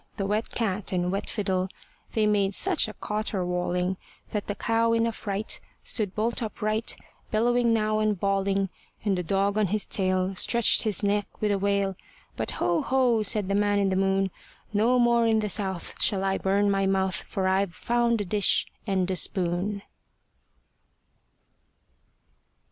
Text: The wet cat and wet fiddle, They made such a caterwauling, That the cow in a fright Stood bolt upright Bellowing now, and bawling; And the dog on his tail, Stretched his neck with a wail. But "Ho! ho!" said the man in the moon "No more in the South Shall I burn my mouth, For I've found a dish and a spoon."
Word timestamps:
The 0.17 0.25
wet 0.25 0.49
cat 0.49 0.91
and 0.91 1.11
wet 1.11 1.29
fiddle, 1.29 1.69
They 2.13 2.25
made 2.25 2.55
such 2.55 2.87
a 2.87 2.95
caterwauling, 2.95 3.97
That 4.31 4.47
the 4.47 4.55
cow 4.55 4.93
in 4.93 5.05
a 5.05 5.11
fright 5.11 5.59
Stood 5.83 6.15
bolt 6.15 6.41
upright 6.41 6.97
Bellowing 7.29 7.71
now, 7.71 7.99
and 7.99 8.19
bawling; 8.19 8.71
And 9.05 9.15
the 9.15 9.21
dog 9.21 9.59
on 9.59 9.67
his 9.67 9.85
tail, 9.85 10.33
Stretched 10.33 10.81
his 10.81 11.03
neck 11.03 11.27
with 11.39 11.51
a 11.51 11.59
wail. 11.59 11.95
But 12.35 12.49
"Ho! 12.57 12.81
ho!" 12.81 13.21
said 13.21 13.47
the 13.47 13.53
man 13.53 13.77
in 13.77 13.89
the 13.89 13.95
moon 13.95 14.31
"No 14.73 14.97
more 14.97 15.27
in 15.27 15.37
the 15.37 15.49
South 15.49 15.93
Shall 16.01 16.23
I 16.23 16.39
burn 16.39 16.71
my 16.71 16.87
mouth, 16.87 17.21
For 17.21 17.47
I've 17.47 17.75
found 17.75 18.21
a 18.21 18.25
dish 18.25 18.65
and 18.87 19.11
a 19.11 19.15
spoon." 19.15 19.83